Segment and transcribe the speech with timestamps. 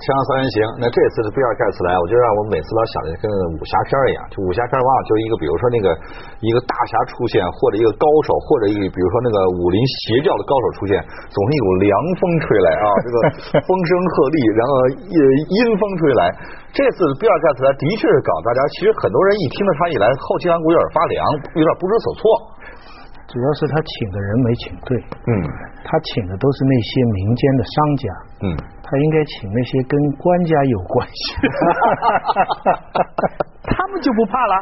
[0.00, 5.92] 锵锵三人行，那这次是比尔盖茨来，我就让我每次老想的跟武侠片一样，就武侠片往往就是一个，比如说那个
[6.40, 10.96] 一个大侠出现，或者一个高手，或者一个比如说那个武林邪教的高手出现，
[11.28, 13.16] 总是一股凉风吹来啊，这个
[13.60, 14.72] 风声鹤唳，然后
[15.12, 16.22] 阴风吹来。
[16.72, 21.20] 这次比尔盖茨来的确是搞大家，其实很多人一听到他一来，后脊梁骨有点发凉，
[21.60, 22.24] 有点不知所措。
[23.30, 25.30] 主要是他请的人没请对，嗯。
[25.82, 28.04] 他请的都是那些民间的商家，
[28.42, 31.34] 嗯，他应该请那些跟官家有关系，
[32.92, 33.02] 他
[33.42, 33.49] 们
[34.00, 34.54] 就不怕了，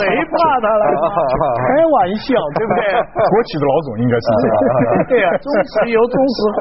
[0.00, 0.02] 谁
[0.32, 0.82] 怕他了？
[1.60, 2.82] 开玩笑，对不对？
[3.30, 4.52] 国企的老总应该是这样。
[5.08, 6.60] 对呀，中石油、中石化，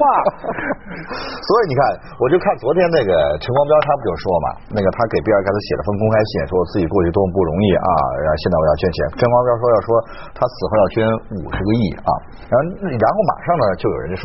[1.41, 1.81] 所以你看，
[2.19, 7.89] 我就看昨天那个陈光标，他不就说嘛，那个他给比尔盖茨写了封公开信，说自己过去多么不容易啊，
[8.23, 8.97] 然后现在我要捐钱。
[9.17, 9.87] 陈光标说要说
[10.35, 10.95] 他死后要捐
[11.39, 12.11] 五十个亿啊，
[12.51, 14.23] 然后然后马上呢就有人就说，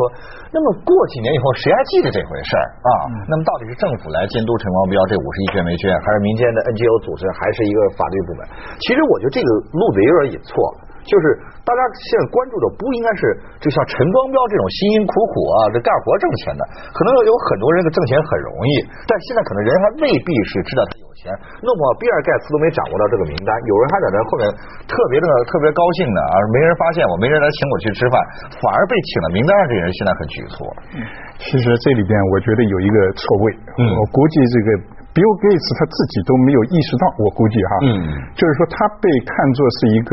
[0.50, 2.90] 那么过几年以后谁还记得这回事儿啊？
[3.28, 8.40] 那么到底是政府来监督陈光标这五十亿捐没捐，还是民间的 NGO 组织，还是一个法律部门？
[8.80, 10.92] 其实我觉得这个路子有点引错了。
[11.02, 11.34] 就是
[11.66, 16.62] 大家现在关注的不应该是就像陈光标这种辛辛苦苦啊，这干活挣钱的，
[16.94, 21.34] 可能有很多人的挣钱很容易，但现在可能人还未必是知道他有钱。
[21.58, 24.42] 那么比尔盖茨都没掌握到这个名单，有人还在那后面
[24.86, 28.14] 特别的特别高兴的啊，没人发现我，没人来请我去吃饭，
[28.62, 30.62] 反而被请了名单上这人现在很局促。
[30.94, 31.02] 嗯
[31.42, 33.44] 其实这里边我觉得有一个错位，
[33.82, 34.68] 嗯我估计这个
[35.12, 37.88] Bill Gates 他自己都没有意识到，我估计哈，嗯。
[38.32, 40.12] 就是说他被看作是一个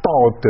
[0.00, 0.08] 道
[0.40, 0.48] 德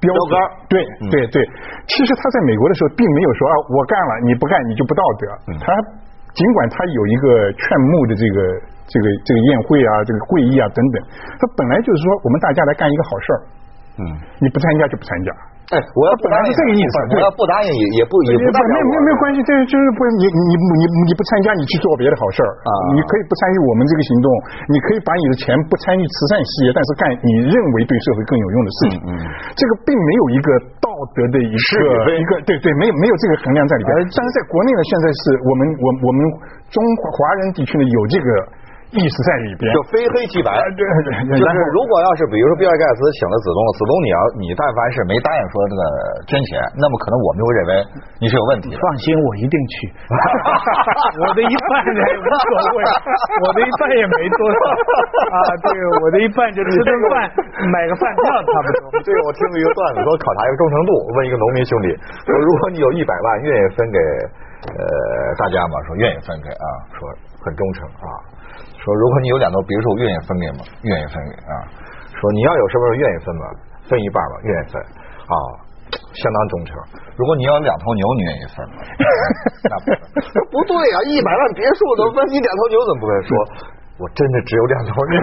[0.00, 0.34] 标杆。
[0.72, 1.12] 对嗯。
[1.12, 1.44] 对对，
[1.84, 5.60] 其实他在美国的时候并没有说啊，我干了你不干你就不道德，嗯。
[5.60, 5.68] 他
[6.32, 7.60] 尽管他有一个劝
[7.92, 8.38] 募的这个
[8.88, 10.96] 这个这个宴会啊，这个会议啊等等，
[11.36, 13.40] 他本来就是说我们大家来干一个好事儿，
[14.00, 14.02] 嗯，
[14.40, 15.28] 你不参加就不参加。
[15.66, 24.26] 哎，我要不答应这个意思对我要不答应也也不也不代表没有没有没有关系，这就是不你你你你不参加，你去做别的好事儿啊你可以不参与我们这个行动，
[24.70, 28.94] 你可以把你的钱不参与慈善事业，但是干你认为对社会更有用的事情。
[29.58, 30.86] 这个并没有一个道
[31.18, 33.90] 德的一个一个对对，没有没有这个衡量在里边。
[34.14, 36.18] 但是在国内呢，现在是我们我我们
[36.70, 38.28] 中华华人地区呢有这个
[38.94, 39.66] 意思在里边。
[39.74, 40.54] 就非黑即白。
[40.78, 45.82] 对对对，就是如果要是比如说比尔盖茨请了子东，子东你要你但凡是没答应说这个
[46.30, 47.72] 捐钱，那么可能我们就会认为
[48.22, 48.70] 你是有问题。
[48.78, 49.74] 放心，我一定去。
[51.18, 52.78] 我的一半呢也无所谓，
[53.42, 55.36] 我的一半也没多少啊。
[55.66, 55.70] 对，
[56.02, 57.26] 我的一半就吃顿饭，
[57.74, 59.02] 买个饭票差不多。
[59.02, 61.88] 这个我听过一个段子，说考察一个忠诚度，问一个农民兄弟
[62.22, 63.98] 说，如果你有一百万，愿意分给
[64.70, 64.80] 呃
[65.38, 65.74] 大家吗？
[65.86, 66.98] 说愿意分给啊，说
[67.44, 68.08] 很忠诚啊。
[68.78, 70.60] 说如果你有两栋别墅愿意分给吗？
[70.82, 71.52] 愿意分给啊。
[72.16, 73.44] 说你要有什么愿意分吗？
[73.88, 74.74] 分一半吧，愿意分
[75.28, 75.34] 啊。
[76.16, 76.74] 相当忠诚。
[77.14, 78.76] 如果你要两头牛，你愿意分吗？
[79.70, 83.30] 那不分 不对啊、一百万别墅都分，你两头牛怎么不会说？
[83.96, 85.16] 我真的只有两头牛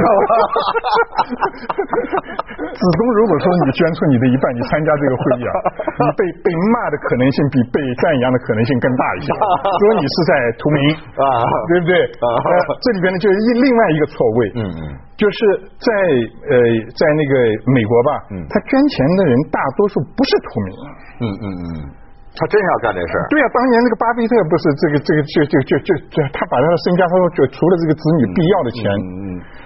[2.73, 5.53] 子东如果说你捐出你的一半，你参加这个会议啊，
[6.01, 10.79] 你被被骂的可能性比被赞扬的可能性更大一些，说你是在图名
[11.21, 11.25] 啊
[11.69, 11.93] 对不对？
[12.01, 12.49] 啊呃
[12.81, 14.81] 这里边呢就是一另外一个错位，嗯嗯
[15.21, 15.37] 就是
[15.77, 15.87] 在
[16.49, 16.53] 呃
[16.97, 17.33] 在那个
[17.69, 20.69] 美国吧，嗯他捐钱的人大多数不是图名。
[21.21, 21.65] 嗯嗯嗯，
[22.33, 23.23] 他真要干这事儿。
[23.29, 28.81] 对啊，当年那个巴菲特不是这个这个就就就就就他把他的身家，他说就除了这个子女必要的钱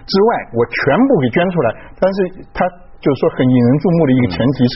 [0.03, 1.67] 之外，我全部给捐出来。
[1.95, 2.17] 但是
[2.51, 2.67] 他
[2.99, 4.57] 就是说很引人注目的一个前提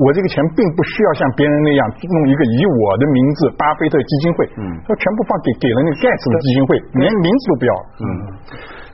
[0.00, 7.72] 我这个钱并不需要像别人那样弄一个以我的名字巴菲特基金会，嗯他全部放给给了那个盖茨的基金会，连名字都不要。
[8.04, 8.06] 嗯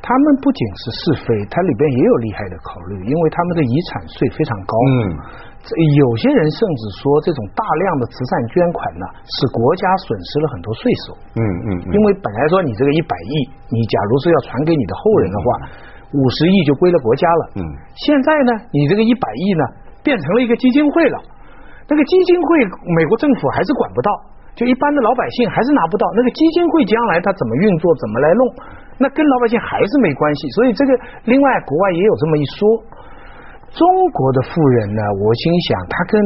[0.06, 4.74] 他们不仅是是非，它里边也有厉害的考虑，因为他们的遗产税非常高。
[4.86, 4.92] 嗯
[5.55, 11.06] 这有些人甚至说，这种大量的慈善捐款呢，使国家损失了很多税收。
[11.34, 13.32] 嗯嗯因为本来说你这个一百亿，
[13.74, 15.46] 你假如是要传给你的后人的话，
[16.14, 17.42] 五十亿就归了国家了。
[17.58, 17.62] 嗯
[17.98, 19.64] 现在呢，你这个一百亿呢，
[20.06, 21.18] 变成了一个基金会了。
[21.90, 22.62] 那个基金会，
[22.94, 24.10] 美国政府还是管不到，
[24.54, 26.06] 就一般的老百姓还是拿不到。
[26.14, 28.42] 那个基金会将来它怎么运作，怎么来弄，
[28.98, 30.50] 那跟老百姓还是没关系。
[30.50, 30.90] 所以这个，
[31.26, 32.62] 另外国外也有这么一说。
[33.76, 36.16] 中国的富人呢，我心想他跟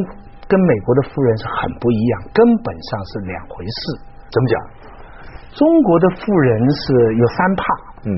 [0.47, 3.82] 跟美国的富人是很不一样，根本上是两回事。
[4.31, 4.55] 怎么讲？
[5.58, 7.62] 中国的富人是有三怕，
[8.06, 8.11] 嗯，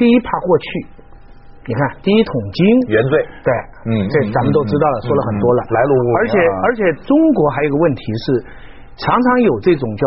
[0.00, 0.66] 第一怕过去，
[1.68, 3.20] 你看第一桶金，原罪。
[3.44, 3.52] 对，
[3.92, 8.24] 嗯这咱们都知道了，说了很多了，来路不明啊而且而且中国还有一个问题是，
[8.96, 10.04] 常常有这种叫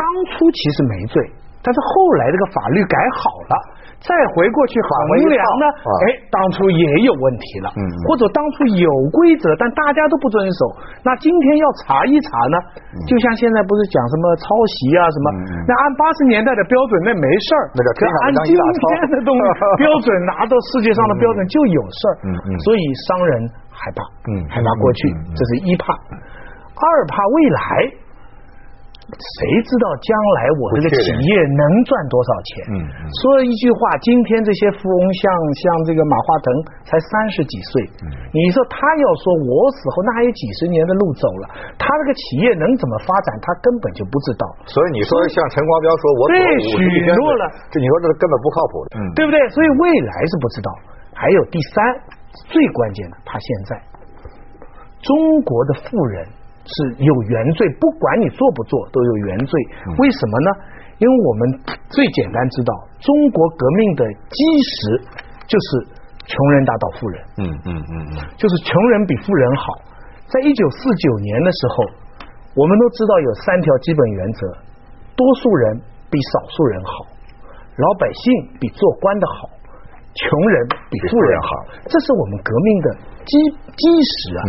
[0.00, 1.20] 当初其实没罪，
[1.60, 3.54] 但是后来这个法律改好了，
[3.98, 4.90] 再回过去衡
[5.26, 5.64] 量呢，
[6.06, 10.60] 哎，当初也有问题了，嗯或者当初有规则，但大家都不遵守，
[11.02, 12.56] 那今天要查一查呢，
[13.10, 15.26] 就像现在不是讲什么抄袭啊什么，
[15.66, 19.42] 那按八十年代的标准那没事儿，那个可按今天的东西
[19.82, 22.48] 标准拿到世界上的标准就有事儿， 嗯嗯。
[22.62, 22.80] 所以
[23.10, 23.32] 商人
[23.74, 23.98] 害怕，
[24.30, 25.00] 嗯害怕过去，
[25.34, 28.06] 这是一怕，二怕未来。
[29.08, 32.50] 谁知道将来我这个企业能赚多少钱？
[32.68, 35.24] 嗯嗯说一句话，今天这些富翁像
[35.56, 36.46] 像这个马化腾
[36.84, 41.48] 才三十几岁，嗯你说他要说我死后那还有几十年的路走了，
[41.80, 44.44] 他这个企业能怎么发展，他根本就不知道。
[44.68, 46.36] 所以你说像陈光标说，我对
[46.68, 46.76] 许
[47.08, 49.40] 诺了，这你说这根本不靠谱的，嗯，对不对？
[49.56, 50.68] 所以未来是不知道。
[51.16, 51.80] 还有第三，
[52.46, 53.80] 最关键的，他现在
[55.02, 56.28] 中国的富人
[56.68, 59.52] 是有原罪，不管你做不做都有原罪。
[59.96, 60.50] 为什么呢？
[61.00, 61.40] 因为我们
[61.88, 64.76] 最简单知道，中国革命的基石
[65.46, 65.68] 就是
[66.26, 69.64] 穷人打倒富人，嗯嗯嗯嗯，就是穷人比富人好。
[70.26, 71.74] 在一九四九年的时候，
[72.52, 74.40] 我们都知道有三条基本原则：
[75.16, 75.80] 多数人
[76.10, 76.90] 比少数人好，
[77.78, 79.48] 老百姓比做官的好，
[80.12, 81.48] 穷人比富人好。
[81.86, 82.86] 这是我们革命的
[83.24, 83.32] 基
[83.72, 84.42] 基石啊。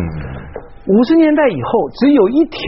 [0.88, 2.62] 五十年代以后，只有一条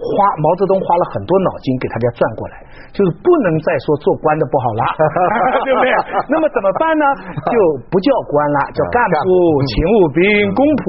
[0.00, 0.08] 花，
[0.40, 2.56] 毛泽东花了很多脑筋给大家转过来，
[2.96, 4.82] 就是不能再说做官的不好了，
[5.68, 5.92] 对不对？
[6.32, 7.04] 那么怎么办呢？
[7.52, 7.54] 就
[7.92, 9.28] 不叫官了，叫干部、
[9.68, 10.24] 勤务兵、
[10.56, 10.84] 公仆，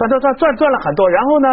[0.08, 1.46] 转转转转了很多，然后呢，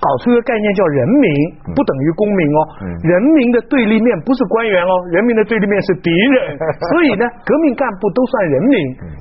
[0.00, 1.28] 搞出一个概念叫人民，
[1.76, 2.58] 不等于公民哦。
[3.04, 6.56] 人民的对立面不是官员哦，人民的对立面是敌人。
[6.88, 8.74] 所以呢，革命干部都算人民。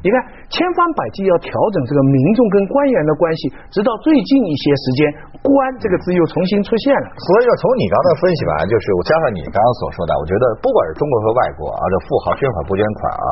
[0.04, 0.16] 你看，
[0.48, 5.00] 千方百计要调整这个民众跟官员的关系，直到最近一些时间，
[5.44, 5.51] 官
[5.83, 7.07] 这个字又重新出现了。
[7.17, 13.27] 所以说从你刚才分析完，就是我加上你刚刚所说的，我觉得不管是中国和外国啊，这富豪捐款不捐款啊，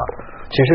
[0.50, 0.70] 其实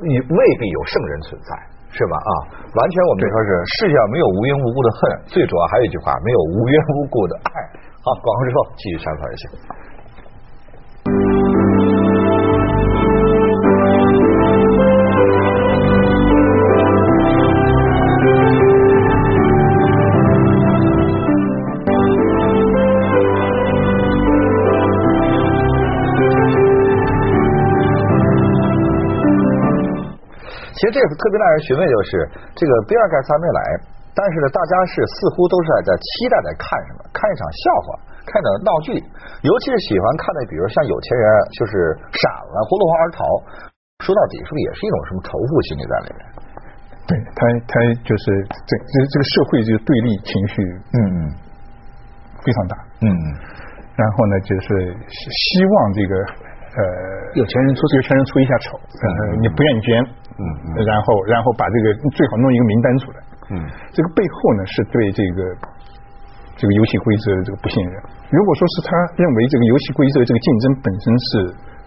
[0.00, 1.50] 你未必有圣人存在。
[1.90, 2.14] 是吧？
[2.20, 2.32] 啊，
[2.76, 3.48] 完全我们就说是
[3.80, 7.52] 世界上没有无缘无故的恨，最主要还有一句话，没有无缘无故的爱。
[8.04, 9.42] 好，广告之后继续参考一下。
[30.88, 32.10] 实这个特别耐人寻味，就是
[32.56, 33.60] 这个比尔盖茨还没来，
[34.16, 37.04] 但是呢，大家是似乎都是在期待在看什么？
[37.12, 37.88] 看一场笑话，
[38.24, 38.96] 看一场闹剧，
[39.44, 43.22] 尤其是喜欢看的，比如像有钱人就是闪了，或落荒而逃。
[44.00, 46.20] 说到底，是不是也是一种什么仇富心理在里面？
[47.08, 47.72] 对他，他
[48.06, 48.24] 就是
[48.68, 50.54] 这这这个社会这个对立情绪，
[50.92, 51.18] 嗯嗯
[52.44, 53.26] 非常大，嗯嗯，
[53.96, 56.80] 然后呢，就是希望这个呃
[57.34, 60.06] 有钱人出有钱人出一下丑，呃，你不愿意捐，嗯
[60.38, 60.46] 嗯
[60.86, 63.18] 然后然后把这个最好弄一个名单出来，
[63.50, 63.54] 嗯，
[63.90, 65.40] 这个背后呢是对这个
[66.54, 67.94] 这个游戏规则的这个不信任。
[68.30, 71.28] 如果说是他认为这个游戏规则这个竞争本身是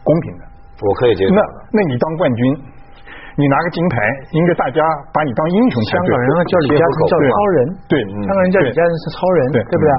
[0.04, 0.44] 公平的，
[0.84, 1.42] 我可以接受那。
[1.72, 2.42] 那你当冠军，
[3.40, 3.96] 你拿个金牌，
[4.36, 4.84] 应该大家
[5.16, 5.76] 把你当英雄。
[5.88, 7.58] 香港人叫李嘉诚叫超人，
[7.88, 7.96] 对，
[8.28, 9.90] 香港人叫李嘉诚是超人，对对不对？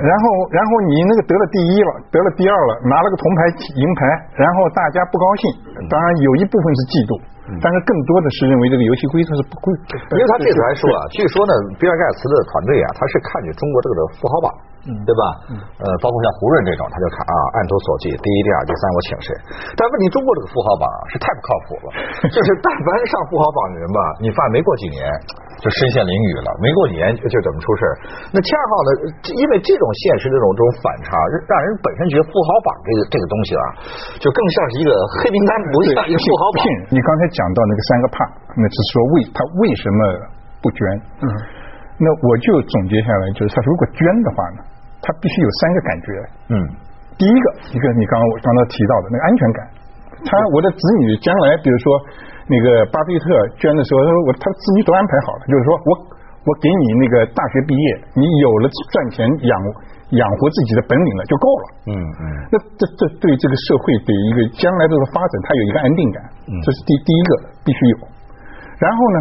[0.00, 0.24] 然后，
[0.54, 3.38] 然后你那个得了第一了，得了第二了，拿了个铜牌、
[3.76, 4.00] 银牌，
[4.40, 5.44] 然后大家不高兴。
[5.88, 7.12] 当然有一部分是嫉妒，
[7.60, 9.72] 但是更多的是认为这个游戏规则是不规。
[10.12, 14.48] 因为他这次还说啊，据说呢，比尔盖茨的团队啊，他是看见中国这个的富豪榜，
[14.80, 15.22] 对吧？
[15.76, 19.28] 呃，包括像胡润这种，他就看啊，按图索骥，第一、第二、第三我请谁？
[19.76, 21.88] 但问题中国这个富豪榜啊是太不靠谱了，
[22.32, 25.04] 就是但凡上富豪榜的人吧，你发现没过几年
[25.60, 27.92] 就身陷囹圄了，没过几年就就怎么出事儿
[28.32, 28.88] 那恰好呢，
[29.36, 31.12] 因为这种现实这种这种反差，
[31.44, 33.64] 让人本身觉得富豪榜这个这个东西啊，
[34.16, 36.60] 就更像是一个黑名单，不像一个富豪榜。
[36.88, 38.16] 你刚才讲到那个三个怕，
[38.56, 40.00] 那只是说为他为什么
[40.64, 40.80] 不捐？
[41.20, 41.26] 嗯，
[42.00, 44.64] 那我就总结下来，就是他如果捐的话呢，
[45.04, 46.06] 他必须有三个感觉。
[46.48, 46.54] 嗯，
[47.20, 49.58] 第一个，一个你刚刚我刚才提到的那个安全感，
[50.24, 51.84] 他我的子女将来，比如说
[52.48, 53.28] 那个巴菲特
[53.60, 55.90] 捐的时候，他说我他子女都安排好了，就是说我
[56.48, 59.54] 我给你那个大学毕业，你有了赚钱养
[60.16, 61.64] 养活自己的本领了就够了。
[61.92, 66.18] 嗯嗯那这这对这个社会的一个将来的发展，它有一个安定感，
[66.64, 67.30] 这是第第一个
[67.60, 67.96] 必须有。
[68.80, 69.18] 然后呢，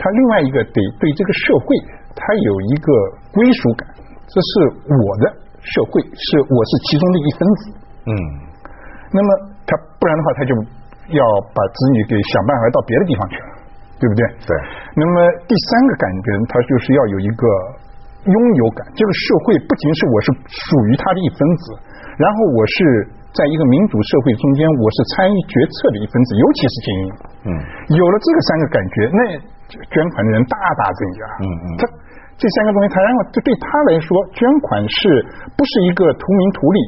[0.00, 1.76] 他另外一个得对这个社会，
[2.14, 2.88] 它有一个
[3.32, 3.82] 归属感，
[4.28, 4.50] 这是
[4.88, 5.24] 我的
[5.60, 7.62] 社会，是我是其中的一分子。
[8.06, 8.12] 嗯
[9.12, 9.28] 那么
[9.68, 10.56] 他不然的话，他就
[11.12, 13.48] 要把子女给想办法到别的地方去了，
[14.00, 14.22] 对不对？
[14.48, 14.50] 对。
[14.96, 15.14] 那么
[15.44, 17.44] 第三个感觉，他就是要有一个
[18.24, 18.80] 拥有感。
[18.96, 21.64] 这个社会不仅是我是属于他的一分子，
[22.16, 22.76] 然后我是
[23.36, 27.06] 在一个民主社会中间，我是参与决策的一分子，尤其是精英。
[27.44, 27.48] 嗯，
[27.92, 29.20] 有了这个三个感觉，那
[29.76, 31.20] 捐款的人大大增加。
[31.44, 31.82] 嗯嗯他
[32.36, 34.98] 这三个东西，他然后这对他来说，捐款是
[35.56, 36.78] 不是一个图名图利？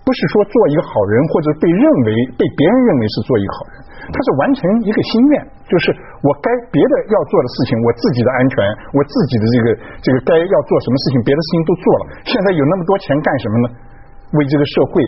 [0.00, 2.08] 不是说做一个好人，或者被认为
[2.40, 3.72] 被别人认为是做一个好人，
[4.08, 5.34] 他是完成一个心愿，
[5.68, 5.92] 就是
[6.24, 8.56] 我该别的要做的事情，我自己的安全，
[8.96, 9.66] 我自己的这个
[10.00, 12.02] 这个该要做什么事情，别的事情都做了。
[12.24, 13.66] 现在有那么多钱干什么呢？
[14.40, 15.04] 为这个社会，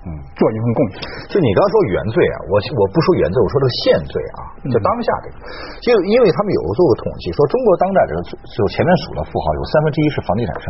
[0.00, 0.96] 嗯，做一份贡献。
[1.28, 5.34] 就你刚刚说原罪啊，我我不说原罪，我说这个现罪啊，就当下这个，
[5.84, 10.66] 就因为他们有做过统计，说中国当代这个就前面数了富豪，有三分之一是房地产商。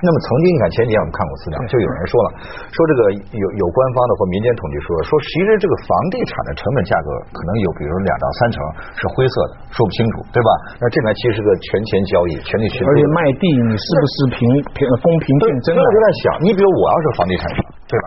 [0.00, 2.28] 那么曾经你看前几天我们看过资料，就有人说了，
[2.72, 3.00] 说这个
[3.36, 8.56] 有有官方的或民间统计说，说其实这个房地产的成本价格可能有比如两到三成
[8.96, 10.50] 是灰色的，说不清楚，对吧？
[10.80, 12.80] 那这面其实是个权钱交易，权利群。
[12.84, 14.40] 而且卖地你是不是平
[14.72, 18.06] 平公平竞争我就在想，你比如我要是房地产商，对吧？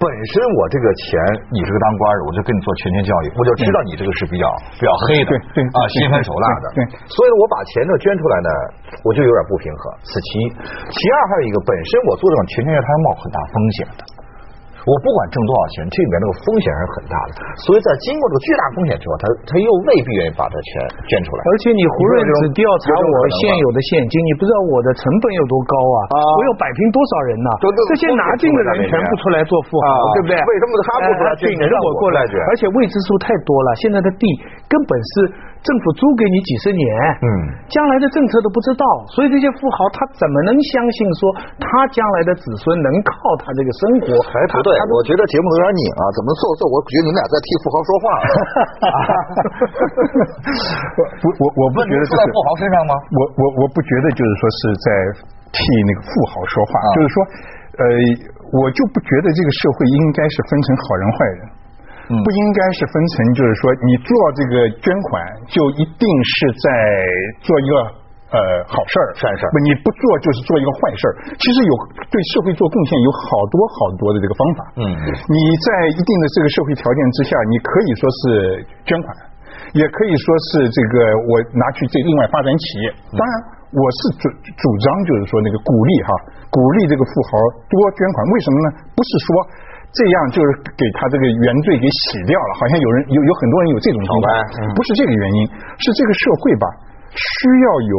[0.00, 1.12] 本身我这个钱
[1.52, 4.48] 你是个当官的，我就跟你做权钱交易，我就知道你这个是比较
[4.80, 8.48] 比较黑的，对对啊，心狠手辣的，对，所以我把钱呢捐出来呢，
[9.04, 10.44] 我就有点不平衡，此其一。
[10.88, 14.02] 其二还有一个，本身我做这种权钱交易，它要冒很大风险的。
[14.88, 20.70] 我不管挣多少钱，这里面那个风险是很大的，所以在经过这个巨大风险之后，他他又未必愿意把这钱
[21.04, 21.40] 捐出来。
[21.44, 25.96] 而且你胡润只调查我现有的现金，你不知道我的成本有多高啊！
[26.16, 27.50] 我要摆平多少人呐？
[27.92, 30.34] 这些拿进的人全部出来做富豪，对不对？
[30.38, 32.24] 为什么他不出来顶着我过来？
[32.24, 34.24] 而且未知数太多了，现在的地
[34.68, 35.49] 根本是。
[35.60, 36.88] 政府租给你几十年，
[37.20, 37.28] 嗯，
[37.68, 41.28] 将来的政策都不知道，所以这些富豪他怎么能相信说
[41.60, 44.08] 他将来的子孙能靠他这个生活？
[44.32, 46.64] 哎，不对，我觉得节目有点拧啊，怎么做做？
[46.72, 48.04] 我觉得你们俩在替富豪说话。
[51.20, 52.96] 不，我我不觉得是在富豪身上吗？
[53.12, 54.88] 我我我不觉得就是说是在
[55.52, 57.20] 替那个富豪说话，就是说，
[57.84, 61.59] 呃，我就不觉得这个社会应该是分成好人坏人。
[62.10, 65.10] 不应该是分成，就是说你做这个捐款
[65.46, 66.66] 就一定是在
[67.38, 67.74] 做一个
[68.34, 71.12] 呃好事儿善事儿，不你不做就是做一个坏事儿。
[71.38, 71.72] 其实有
[72.10, 74.58] 对社会做贡献有好多好多的这个方法。
[74.82, 78.22] 嗯，你在一定的这个社会条件之下，你可以说是
[78.82, 79.06] 捐款，
[79.78, 80.94] 也可以说是这个
[81.30, 82.86] 我拿去这另外发展企业。
[83.14, 83.32] 当然，
[83.70, 86.10] 我是主主张就是说那个鼓励哈，
[86.50, 87.38] 鼓励这个富豪
[87.70, 88.18] 多捐款。
[88.34, 88.66] 为什么呢？
[88.98, 89.70] 不是说。
[89.90, 94.26] 这样就是给他这个原罪给洗掉了，好像有人有有很多人有这种想法，
[94.70, 95.38] 不是这个原因，
[95.82, 96.66] 是这个社会吧
[97.10, 97.96] 需要有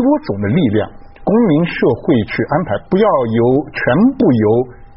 [0.00, 0.88] 多种的力量，
[1.20, 3.80] 公民社会去安排，不要由全
[4.16, 4.46] 部由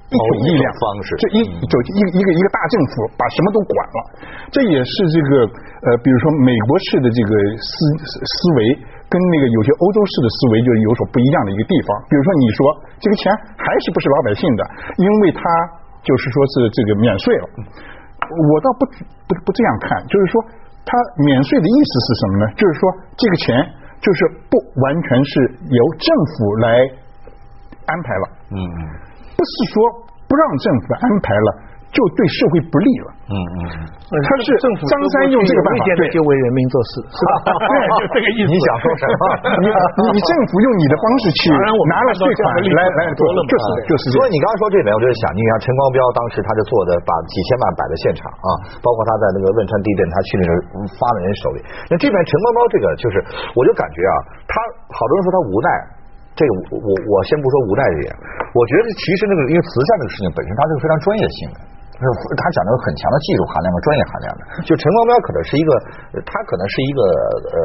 [0.08, 1.38] 一种力量方式，这一
[1.68, 4.00] 就一个一个一个大政府把什么都管了，
[4.48, 8.80] 这也是这个呃，比如说美国式的这个思思维
[9.12, 11.92] 跟那个有些欧洲式的思维就有所不一样的一个地方。
[12.08, 12.60] 比如说你说
[13.04, 13.28] 这个钱
[13.60, 14.64] 还是不是老百姓的，
[15.04, 15.44] 因为他。
[16.04, 17.46] 就是说是这个免税了，
[18.28, 18.86] 我倒不
[19.28, 20.34] 不不这样看，就是说
[20.84, 20.92] 他
[21.24, 22.46] 免税的意思是什么呢？
[22.60, 22.82] 就是说
[23.16, 23.56] 这个钱
[24.04, 24.20] 就是
[24.52, 25.32] 不完全是
[25.64, 26.68] 由政府来
[27.88, 28.80] 安排了，嗯嗯，
[29.34, 29.76] 不是说
[30.28, 31.50] 不让政府安排了。
[31.94, 33.08] 就对社会不利了。
[33.30, 33.64] 嗯嗯，
[34.26, 37.32] 他是政府张三用这个办法对就为人民做事， 是吧？
[37.54, 38.50] 对，就这个意思。
[38.52, 39.24] 你想说什么？
[39.64, 39.66] 你
[40.14, 41.42] 你政府用你的方式去
[41.88, 42.44] 拿了税款
[42.76, 44.04] 来来做，就是就是。
[44.12, 48.50] 所以你刚刚说这点，我就想，你看陈光标当时他就做的，把几千万摆在现场啊，
[48.84, 50.52] 包括他在那个汶川地震，他去那个
[50.98, 51.60] 发到人手里。
[51.90, 53.16] 那这边陈光标这个，就是
[53.56, 54.16] 我就感觉啊，
[54.50, 54.54] 他
[54.94, 55.70] 好多人说他无奈，
[56.38, 58.10] 这个我我我先不说无奈这点，
[58.52, 61.58] 我觉得其实那个因为慈善这个事情本身，它是非常专业性的。
[62.02, 62.06] 是
[62.40, 64.42] 他讲的有很强的技术含量和专业含量的。
[64.66, 65.70] 就陈光标可能是一个，
[66.26, 67.00] 他可能是一个
[67.54, 67.56] 呃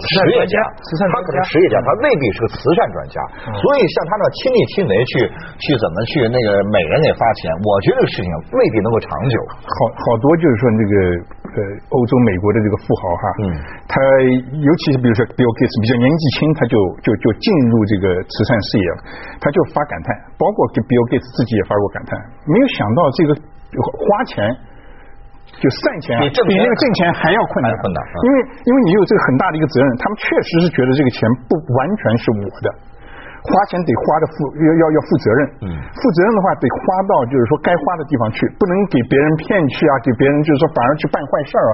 [0.00, 3.16] 实业家，他可能实业家，他未必是个慈善专家。
[3.60, 5.12] 所以像他那亲力亲为去
[5.60, 9.36] 去怎么去那个每人给发钱，我觉得这个事情未必能够长久。
[9.62, 10.94] 好好多就是说那个
[11.54, 11.58] 呃
[11.92, 13.46] 欧洲美国的这个富豪哈，嗯，
[13.86, 13.94] 他
[14.64, 16.74] 尤其是比如说 Bill Gates 比较年纪轻，他就
[17.04, 19.00] 就就进入这个慈善事业了，
[19.38, 20.08] 他就发感叹，
[20.40, 22.16] 包括给 Bill Gates 自己也发过感叹，
[22.48, 23.30] 没有想到这个。
[23.82, 24.34] 花钱
[25.54, 27.98] 就散钱，比那个挣钱还要困难，困难。
[28.26, 28.34] 因为
[28.66, 32.68] 因为你有这个很大的一个责任，他们确实是觉得这个钱不完全是我的，
[33.44, 35.40] 花钱得花的负要要要负责任。
[35.62, 41.72] 嗯，负责任的话得花到就是说该花的地方去，不能给别人骗去啊，给别人就是说反而去办坏事儿啊，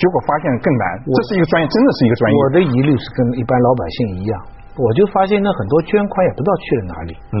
[0.00, 0.84] 结果发现更难。
[1.04, 2.34] 这是一个专业，真的是一个专业。
[2.38, 4.32] 我的疑虑是跟一般老百姓一样，
[4.78, 7.12] 我就发现那很多捐款也不知道去了哪里。
[7.36, 7.38] 嗯。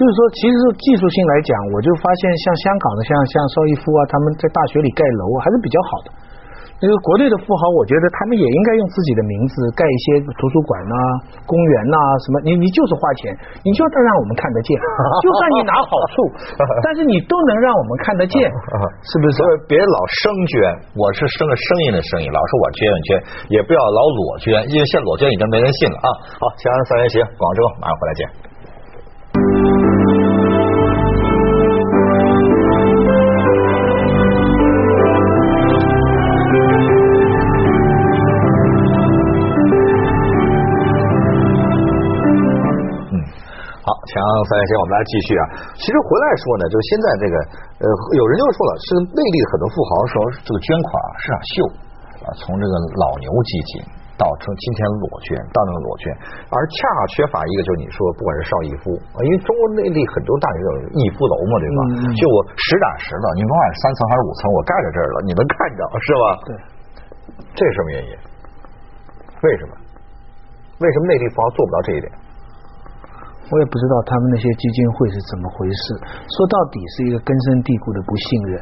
[0.00, 6.16] 就是说，其实技术性来讲，我就发现像香港的，像像邵逸夫啊，他们在大学里盖楼还是比较好的。
[6.80, 10.96] 那个国内的富豪，我觉得他们也应该用自己的名字盖一些图书馆呐、
[11.44, 12.40] 公园呐、什么。
[12.48, 13.28] 你你就是花钱，
[13.60, 14.72] 你就得让我们看得见，
[15.20, 16.24] 就算你拿好处，
[16.80, 18.48] 但是你都能让我们看得见，
[19.04, 19.36] 是不是
[19.68, 20.56] 别老生捐，
[20.96, 23.08] 我是生个声音的声音，老说我捐我捐，
[23.52, 26.08] 也不要老裸捐，因为现在裸捐已经没人信了啊。
[26.40, 28.49] 好，锵锵三人行，广州马上回来见。
[44.08, 45.42] 锵锵三人行，我们来继续啊。
[45.76, 47.34] 其实回来说呢，就是现在这个
[47.84, 51.54] 呃，有人就说了，是内地很多富豪说这个捐款啊是场秀
[52.24, 53.84] 啊，从这个老牛基金
[54.16, 56.04] 到成今天裸捐到那个裸捐，
[56.48, 61.80] 而恰好缺乏一个就是你说不管是邵逸夫啊，因为中国内地很多大学有逸夫楼嘛，对吧？
[62.00, 66.24] 嗯就我实打实的，你甭管三层还是五层，我盖在这儿了，你能看着是吧？
[66.48, 66.50] 对，
[67.52, 68.12] 这是什么原因？
[69.44, 69.72] 为什么？
[70.80, 72.08] 为什么内地富豪做不到这一点？
[73.50, 75.82] 我也不知道他们那些基金会是怎么回事。
[76.30, 78.54] 说到底是一个根深蒂固的不信任，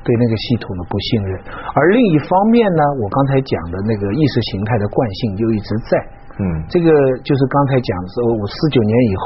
[0.00, 1.30] 对那个系统的不信任。
[1.76, 5.92] 而另一方面呢，我刚才讲的那个意识形态的惯性就一直在。
[6.40, 6.88] 嗯这个
[7.20, 9.24] 就是刚才讲说，我四九年以后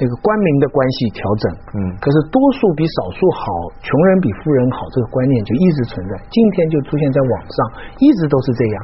[0.00, 1.44] 那个官民的关系调整，
[1.76, 3.44] 嗯可是多数比少数好，
[3.84, 7.58] 穷人比富人好，这个观念就一直存在，今天就出现在网上，
[8.00, 8.76] 一直都是这样。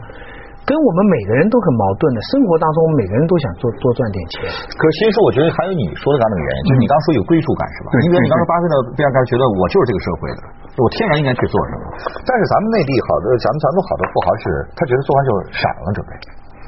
[0.62, 4.47] 跟我们每个人都很矛盾的，生活当中每个人都想多多赚点钱，
[4.78, 7.90] 可是其实我觉得还有你说的那个原因，就是你刚刚说有归属感是吧？
[7.90, 10.40] 对因为你对刚才巴菲特比尔盖茨觉得我就是这个社会的，
[10.78, 11.85] 我天然应该去做什么。
[12.23, 14.45] 但是咱们内地好多，咱们咱们好多富豪是，
[14.78, 16.11] 他觉得做完就闪了，准备，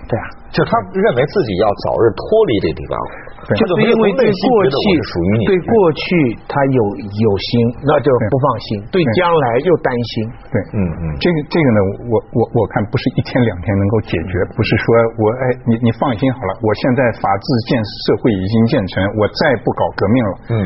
[0.04, 2.92] 对啊，就他认为自己要早日脱离这个地方，
[3.49, 3.56] 对。
[3.56, 6.04] 这就是因为对过去属于你，对过去
[6.44, 7.50] 他有有心，
[7.88, 9.00] 那就不放心；对。
[9.00, 10.12] 对将来又担心。
[10.52, 11.02] 对，嗯嗯。
[11.20, 14.87] 这个这个呢，我我我看不是一天两天能够解决，不是说
[15.20, 20.56] 我哎你你放心好了，我现在法治建社会已经建成，我再不搞革命了，嗯，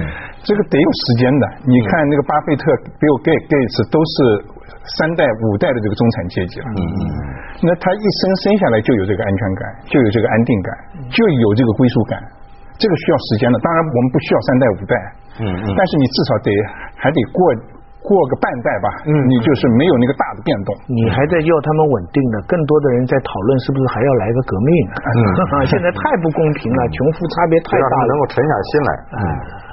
[0.43, 1.45] 这个得有时间的。
[1.67, 2.65] 你看那个巴菲特、
[2.99, 4.17] Bill Gates Gates 都是
[4.99, 7.03] 三代五代的这个中产阶级了，嗯嗯
[7.61, 10.69] 那他一生生下来就有这个安全感，就有这个安定感，
[11.11, 12.15] 就有这个归属感，
[12.79, 13.59] 这个需要时间的。
[13.59, 14.95] 当然我们不需要三代五代，
[15.43, 16.49] 嗯嗯但是你至少得
[16.95, 17.39] 还得过
[17.99, 20.71] 过个半代吧，嗯你就是没有那个大的变动。
[20.87, 25.09] 你还在要他们稳定的，更多的人在讨论是不是还要来个革命啊？
[25.59, 28.13] 嗯 现在太不公平了，穷富差别太大了让他能。
[28.19, 28.91] 够沉下心来。
[29.19, 29.23] 嗯，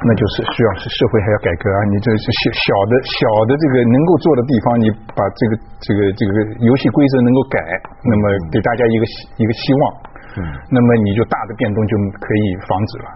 [0.05, 1.79] 那就是需要是社会还要改革啊！
[1.89, 6.33] 你这是小小的小的这个能够做的地方，你把这个这个这个
[6.65, 7.57] 游戏规则能够改，
[8.05, 9.03] 那么给大家一个
[9.37, 9.81] 一个希望，
[10.37, 10.41] 嗯
[10.73, 13.07] 那么你就大的变动就可以防止了。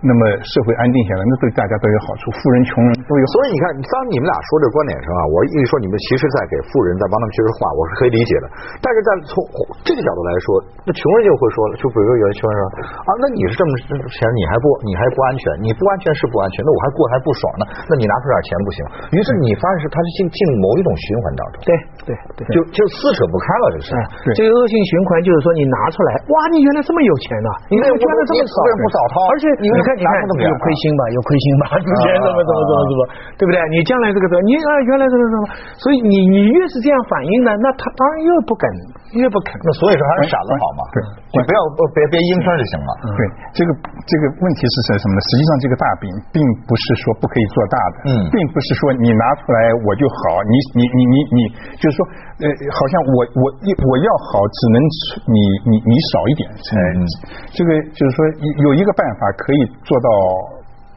[0.00, 3.24] 那么社会安定下来，那对大家都有好处，富人穷人都有。
[3.36, 8.46] 所以你看，当你们俩说这个观点的时候啊，我一说你们其实在给富人在帮他们撅着画，我是可以理解的。
[8.80, 9.34] 但是在从
[9.84, 10.46] 这个角度来说，
[10.88, 12.62] 那穷人就会说了，就比如说有人穷人说
[13.04, 13.70] 啊，那你是这么
[14.08, 18.78] 钱，你还不你还不安全，你不安全是不安全，那我还过得还不爽呢，那你拿出点钱不行。
[19.12, 21.70] 于是你发现是他是进进某一种循环当中，对
[22.08, 22.10] 对
[22.40, 22.42] 对。
[22.56, 23.88] 就就撕扯不开了，这是。
[23.92, 28.32] 哎对，这个恶性循环就是说，你拿出来，哇，你原来这么有钱呐、你原来这么少
[28.64, 29.14] 为什么不早掏？
[29.28, 29.66] 而且你
[29.98, 33.00] 看，你看有亏心吧，有亏心吧， 之前怎么怎么怎么怎么，
[33.38, 33.56] 对不对？
[33.74, 35.44] 你将来这个怎么，你啊原来怎么怎么，
[35.80, 38.62] 所以你你越是这样反应呢，那他当然越不肯，
[39.18, 39.54] 越不肯。
[39.64, 40.96] 那所以说还是闪了好嘛，对
[41.34, 41.58] 你不要
[41.94, 42.90] 别别应声就行了。
[43.16, 43.20] 对，
[43.56, 43.68] 这个
[44.06, 45.20] 这个问题是什什么呢？
[45.28, 51.38] 实际上，这个大饼并不是说不可以做大的，嗯并不是说你拿出来我就好，你你你你你，
[51.78, 52.00] 就是说，
[52.42, 54.76] 呃，好像我我一我要好，只能
[55.30, 55.38] 你
[55.70, 56.80] 你你少一点，嗯
[57.54, 58.18] 这个就是说
[58.66, 60.08] 有一个办法可以做到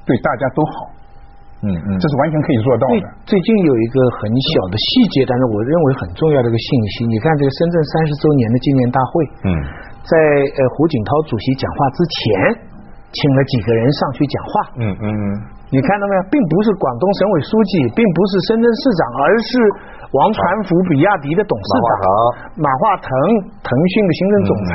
[0.04, 0.74] 对大家都好，
[1.64, 3.08] 嗯嗯这是完全可以做到的。
[3.24, 6.68] 最近有一个很小的细节，但是我认为很重要的一个信
[6.98, 7.08] 息。
[7.08, 9.12] 你看这个深圳三十周年的纪念大会，
[9.48, 9.50] 嗯
[10.04, 12.24] 在呃胡锦涛主席讲话之前，
[13.16, 14.54] 请了几个人上去讲话。
[14.80, 15.24] 嗯嗯嗯。
[15.74, 19.50] 你看到没有，并不是广东省委书记，并不是深圳市长，而是
[20.14, 20.38] 王传
[20.70, 21.90] 福比亚迪的董事长
[22.62, 23.10] 马化腾，
[23.66, 24.72] 腾讯的行政总裁，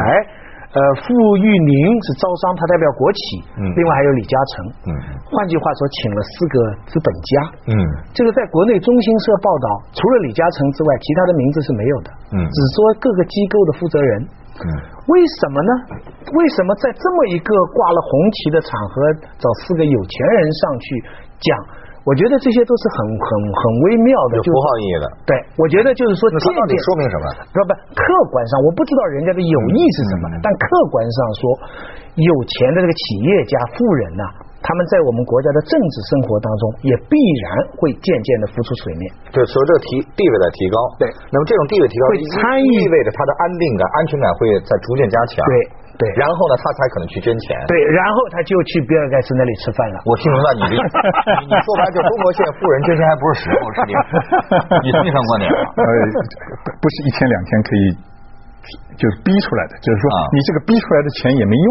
[0.68, 1.08] 呃，傅
[1.40, 1.72] 玉宁
[2.04, 3.20] 是招商，他代表国企，
[3.56, 4.52] 嗯另外还有李嘉诚，
[4.84, 4.90] 嗯
[5.24, 7.32] 换句话说，请了四个资本家，
[7.72, 7.72] 嗯
[8.12, 14.12] 这个在国内中新社报道，除了李嘉诚之外，其他的名字是没有的，嗯只说各个机构的负责人。
[14.58, 14.68] 嗯
[15.08, 15.72] 为什么呢？
[16.36, 18.92] 为什么在这么一个挂了红旗的场合，
[19.40, 20.84] 找四个有钱人上去
[21.40, 21.48] 讲？
[22.08, 25.04] 我觉得这些都是很很很微妙的，有符号意义的。
[25.28, 27.24] 对，我觉得就是说，那它到底说明什么？
[27.52, 31.42] 不不，客观上我不知道人家的有意是什么，但客观上说，
[32.16, 34.24] 有钱的这个企业家、富人呐、
[34.58, 37.14] 他们在我们国家的政治生活当中也必
[37.46, 37.46] 然
[37.78, 39.02] 会渐渐的浮出水面。
[39.30, 45.40] 对，所以这个提地位在提高，对那么这种地位提高会参与意味着他的安定感、安全感会在逐渐加强。
[45.46, 45.54] 对
[45.98, 47.58] 对然后呢，他才可能去捐钱。
[47.66, 49.98] 对，然后他就去比尔盖茨那里吃饭了。
[50.06, 50.94] 我听明白你的意思，
[51.42, 53.92] 你你说白了就中国现在富人捐钱还不是时候， 是的。
[54.82, 55.58] 你同意上观点吗？
[55.74, 55.86] 呃，
[56.78, 57.82] 不是一天两天可以
[58.94, 61.68] 就是逼出来的，就是说啊你这个逼出来的钱也没用，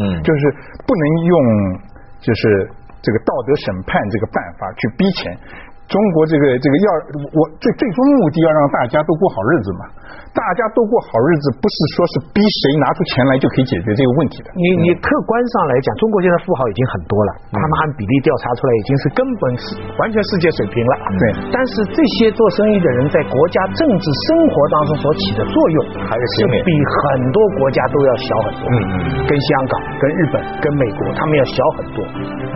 [0.24, 0.42] 就是
[0.84, 1.36] 不能用
[2.26, 2.42] 就是
[2.98, 5.38] 这个道德审判这个办法去逼钱。
[5.86, 6.88] 中国这个这个要
[7.30, 9.82] 我最最终目的要让大家都过好日子嘛，
[10.34, 14.50] 大家都过好日子，不是说是逼谁拿出钱来就可以解决这个问题的。
[14.58, 19.64] 你你客观上来讲，中国现在富豪已经很多了，他们按比例调查出来已经是根本是
[20.02, 20.92] 完全世界水平了。
[21.22, 26.34] 对但是这些做生意的人在国家政治生活当中所起的作用，还是
[26.66, 28.62] 比很多国家都要小很多。
[28.74, 28.94] 嗯嗯
[29.26, 31.98] 跟香港、跟日本、跟美国，他们要小很多。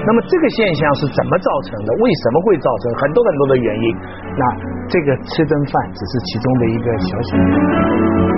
[0.02, 1.88] 那么这个现象是怎么造成的？
[1.94, 2.90] 为什么会造成？
[3.00, 3.96] 很多很多的原因。
[4.36, 4.42] 那
[4.88, 8.29] 这个吃顿饭只是其中的一个小小的。